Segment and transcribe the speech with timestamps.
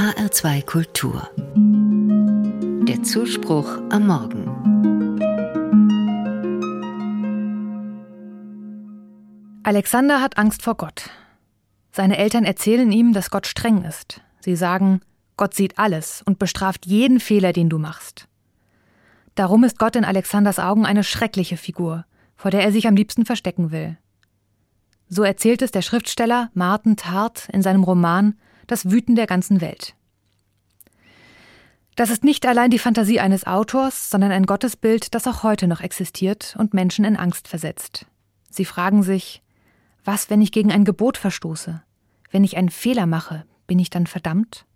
[0.00, 1.28] HR2 Kultur.
[2.88, 4.46] Der Zuspruch am Morgen.
[9.62, 11.10] Alexander hat Angst vor Gott.
[11.92, 14.22] Seine Eltern erzählen ihm, dass Gott streng ist.
[14.40, 15.02] Sie sagen,
[15.36, 18.26] Gott sieht alles und bestraft jeden Fehler, den du machst.
[19.34, 22.06] Darum ist Gott in Alexanders Augen eine schreckliche Figur,
[22.36, 23.98] vor der er sich am liebsten verstecken will.
[25.10, 28.36] So erzählt es der Schriftsteller Martin Tart in seinem Roman
[28.70, 29.96] Das Wüten der ganzen Welt.
[31.96, 35.80] Das ist nicht allein die Fantasie eines Autors, sondern ein Gottesbild, das auch heute noch
[35.80, 38.06] existiert und Menschen in Angst versetzt.
[38.48, 39.42] Sie fragen sich,
[40.04, 41.82] was, wenn ich gegen ein Gebot verstoße?
[42.30, 44.66] Wenn ich einen Fehler mache, bin ich dann verdammt?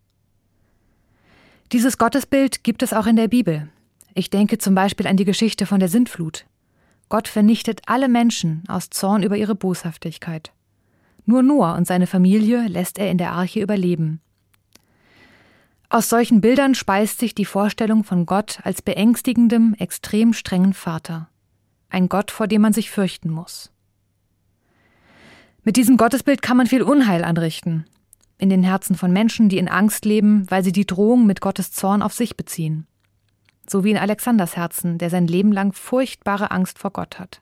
[1.71, 3.69] Dieses Gottesbild gibt es auch in der Bibel.
[4.13, 6.47] Ich denke zum Beispiel an die Geschichte von der Sintflut.
[7.09, 10.51] Gott vernichtet alle Menschen aus Zorn über ihre Boshaftigkeit.
[11.27, 14.21] Nur Noah und seine Familie lässt er in der Arche überleben.
[15.89, 21.29] Aus solchen Bildern speist sich die Vorstellung von Gott als beängstigendem, extrem strengen Vater.
[21.89, 23.71] Ein Gott, vor dem man sich fürchten muss.
[25.63, 27.87] Mit diesem Gottesbild kann man viel Unheil anrichten.
[28.37, 31.73] In den Herzen von Menschen, die in Angst leben, weil sie die Drohung mit Gottes
[31.73, 32.87] Zorn auf sich beziehen
[33.69, 37.41] so wie in Alexanders Herzen, der sein Leben lang furchtbare Angst vor Gott hat.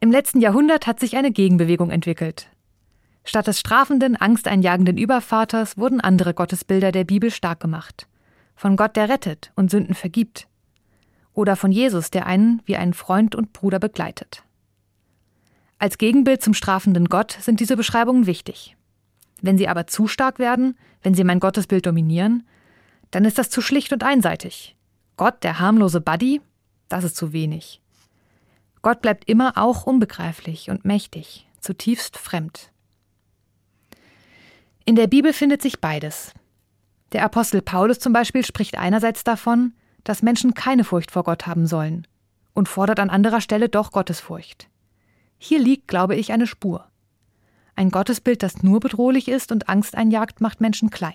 [0.00, 2.48] Im letzten Jahrhundert hat sich eine Gegenbewegung entwickelt.
[3.24, 8.06] Statt des strafenden, angsteinjagenden Übervaters wurden andere Gottesbilder der Bibel stark gemacht.
[8.54, 10.46] Von Gott, der rettet und Sünden vergibt.
[11.34, 14.44] Oder von Jesus, der einen wie einen Freund und Bruder begleitet.
[15.80, 18.76] Als Gegenbild zum strafenden Gott sind diese Beschreibungen wichtig.
[19.42, 22.46] Wenn sie aber zu stark werden, wenn sie mein Gottesbild dominieren,
[23.10, 24.76] dann ist das zu schlicht und einseitig.
[25.16, 26.40] Gott, der harmlose Buddy,
[26.88, 27.80] das ist zu wenig.
[28.82, 32.70] Gott bleibt immer auch unbegreiflich und mächtig, zutiefst fremd.
[34.84, 36.32] In der Bibel findet sich beides.
[37.12, 39.72] Der Apostel Paulus zum Beispiel spricht einerseits davon,
[40.04, 42.06] dass Menschen keine Furcht vor Gott haben sollen
[42.54, 44.68] und fordert an anderer Stelle doch Gottesfurcht.
[45.38, 46.88] Hier liegt, glaube ich, eine Spur.
[47.76, 51.14] Ein Gottesbild, das nur bedrohlich ist und Angst einjagt, macht Menschen klein.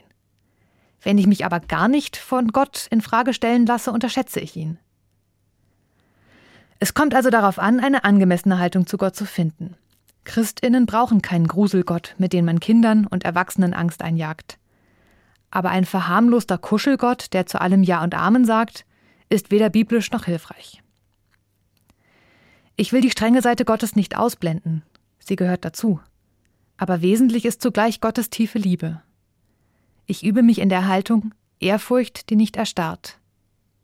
[1.01, 4.79] Wenn ich mich aber gar nicht von Gott in Frage stellen lasse, unterschätze ich ihn.
[6.79, 9.75] Es kommt also darauf an, eine angemessene Haltung zu Gott zu finden.
[10.25, 14.57] Christinnen brauchen keinen Gruselgott, mit dem man Kindern und Erwachsenen Angst einjagt.
[15.51, 18.85] Aber ein verharmloster Kuschelgott, der zu allem Ja und Amen sagt,
[19.29, 20.81] ist weder biblisch noch hilfreich.
[22.75, 24.83] Ich will die strenge Seite Gottes nicht ausblenden,
[25.19, 25.99] sie gehört dazu.
[26.77, 29.01] Aber wesentlich ist zugleich Gottes tiefe Liebe,
[30.05, 33.19] ich übe mich in der Haltung Ehrfurcht, die nicht erstarrt,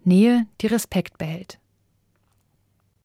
[0.04, 1.60] Nähe, die Respekt behält.